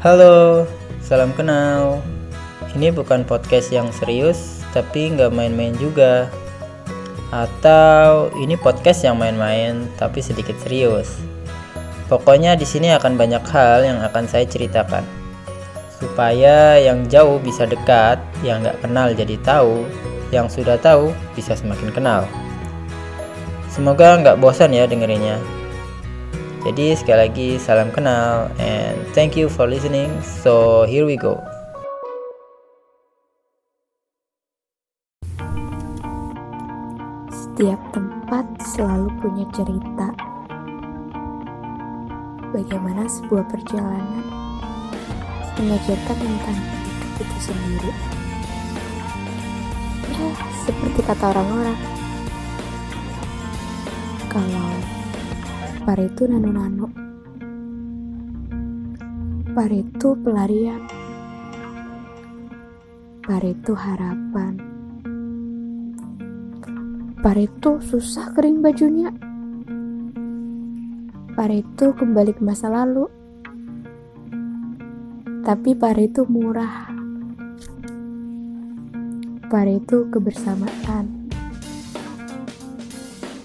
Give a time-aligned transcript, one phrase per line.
[0.00, 0.64] Halo,
[1.04, 2.00] salam kenal.
[2.72, 6.32] Ini bukan podcast yang serius, tapi nggak main-main juga.
[7.28, 11.20] Atau ini podcast yang main-main, tapi sedikit serius.
[12.08, 15.04] Pokoknya di sini akan banyak hal yang akan saya ceritakan.
[16.00, 19.84] Supaya yang jauh bisa dekat, yang nggak kenal jadi tahu,
[20.32, 22.24] yang sudah tahu bisa semakin kenal.
[23.68, 25.59] Semoga nggak bosan ya dengerinnya.
[26.60, 30.12] Jadi sekali lagi salam kenal and thank you for listening.
[30.44, 31.40] So here we go.
[37.32, 38.44] Setiap tempat
[38.76, 40.12] selalu punya cerita.
[42.52, 44.24] Bagaimana sebuah perjalanan
[45.56, 47.92] mengajarkan tentang hidup itu sendiri.
[50.12, 50.28] Ya,
[50.68, 51.80] seperti kata orang-orang.
[54.28, 54.99] Kalau
[55.90, 56.86] Pareto nano-nano.
[59.50, 60.86] Pareto pelarian.
[63.26, 64.54] Pareto harapan.
[67.18, 69.10] Pareto susah kering bajunya.
[71.34, 73.10] Pareto kembali ke masa lalu.
[75.42, 76.86] Tapi Pareto murah.
[79.50, 81.26] Pareto kebersamaan.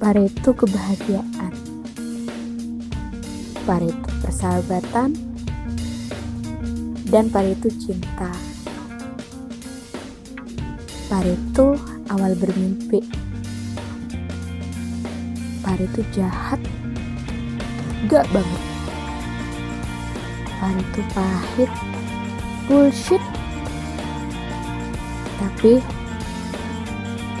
[0.00, 1.39] Pareto kebahagiaan.
[3.70, 5.14] Pareto persahabatan
[7.06, 8.26] dan Pareto cinta.
[11.06, 11.78] Pareto
[12.10, 12.98] awal bermimpi.
[15.62, 16.58] Pareto jahat.
[18.10, 18.64] Gak banget.
[20.58, 21.70] Pareto pahit.
[22.66, 23.22] Bullshit.
[25.38, 25.78] Tapi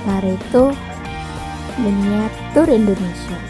[0.06, 0.78] Pareto
[1.74, 3.49] miniatur Indonesia.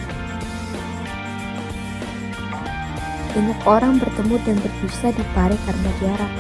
[3.30, 6.32] Banyak orang bertemu dan berpisah di Pare karena jarak.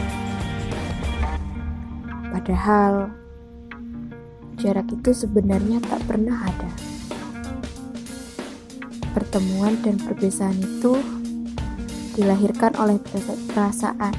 [2.34, 2.94] Padahal
[4.58, 6.70] jarak itu sebenarnya tak pernah ada.
[9.14, 10.98] Pertemuan dan perpisahan itu
[12.18, 12.98] dilahirkan oleh
[13.54, 14.14] perasaan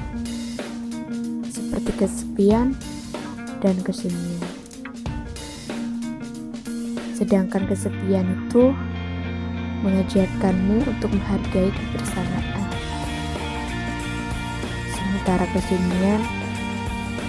[1.52, 2.72] seperti kesepian
[3.60, 4.48] dan kesunyian.
[7.12, 8.72] Sedangkan kesepian itu
[9.84, 12.61] mengajarkanmu untuk menghargai kebersamaan.
[15.22, 16.18] Sementara kesunyian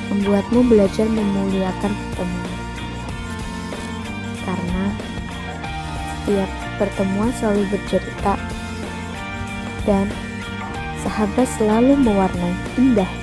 [0.09, 2.57] membuatmu belajar memuliakan pertemuan.
[4.41, 4.83] Karena
[6.09, 6.49] setiap
[6.81, 8.33] pertemuan selalu bercerita
[9.85, 10.09] dan
[11.05, 13.22] sahabat selalu mewarnai indah